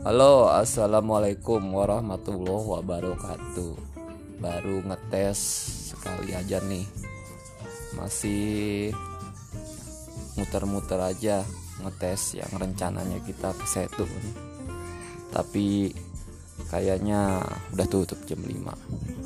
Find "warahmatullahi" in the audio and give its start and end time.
1.76-2.72